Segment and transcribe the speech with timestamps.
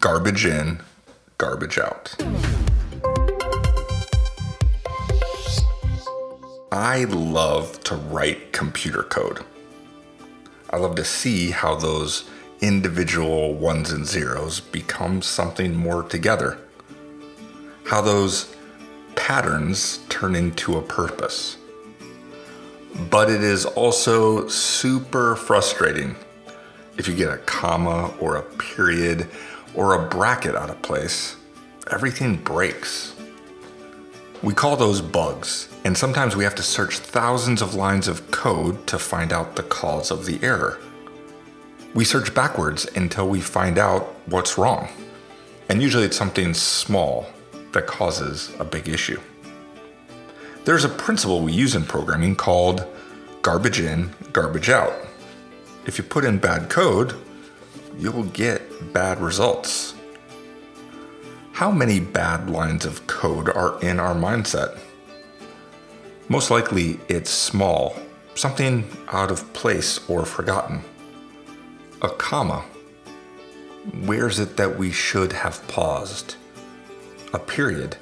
[0.00, 0.80] garbage in,
[1.38, 2.14] garbage out.
[6.72, 9.44] I love to write computer code.
[10.70, 12.28] I love to see how those
[12.60, 16.58] individual ones and zeros become something more together.
[17.84, 18.54] How those
[19.14, 21.58] patterns turn into a purpose.
[23.08, 26.16] But it is also super frustrating
[26.98, 29.28] if you get a comma or a period
[29.76, 31.36] or a bracket out of place.
[31.90, 33.14] Everything breaks.
[34.42, 38.86] We call those bugs, and sometimes we have to search thousands of lines of code
[38.88, 40.78] to find out the cause of the error.
[41.94, 44.88] We search backwards until we find out what's wrong.
[45.68, 47.26] And usually it's something small
[47.72, 49.20] that causes a big issue.
[50.64, 52.84] There's a principle we use in programming called
[53.42, 54.92] garbage in, garbage out.
[55.86, 57.14] If you put in bad code,
[57.98, 59.94] you'll get bad results.
[61.52, 64.78] How many bad lines of code are in our mindset?
[66.28, 67.96] Most likely it's small,
[68.34, 70.82] something out of place or forgotten.
[72.02, 72.64] A comma.
[74.04, 76.36] Where's it that we should have paused?
[77.32, 77.96] A period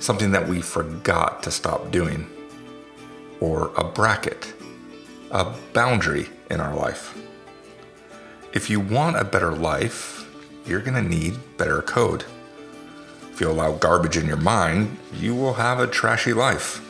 [0.00, 2.28] something that we forgot to stop doing,
[3.40, 4.52] or a bracket,
[5.30, 7.16] a boundary in our life.
[8.58, 10.28] If you want a better life,
[10.66, 12.24] you're going to need better code.
[13.30, 16.84] If you allow garbage in your mind, you will have a trashy life.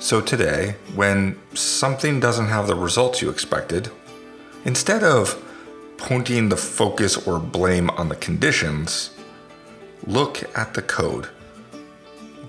[0.00, 3.92] So today, when something doesn't have the results you expected,
[4.64, 5.40] instead of
[5.98, 9.10] pointing the focus or blame on the conditions,
[10.04, 11.28] look at the code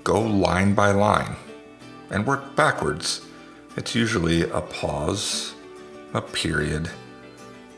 [0.02, 1.36] go line by line
[2.10, 3.20] and work backwards.
[3.76, 5.54] It's usually a pause,
[6.14, 6.90] a period,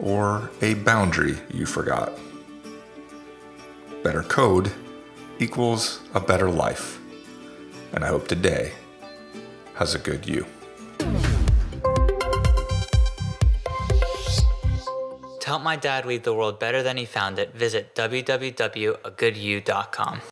[0.02, 2.12] or a boundary you forgot.
[4.02, 4.70] Better code
[5.38, 6.98] equals a better life.
[7.92, 8.72] And I hope today
[9.74, 10.44] has a good you.
[15.40, 20.22] To help my dad leave the world better than he found it, visit www.agoodyou.com.